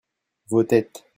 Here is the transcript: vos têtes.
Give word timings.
vos 0.49 0.63
têtes. 0.65 1.03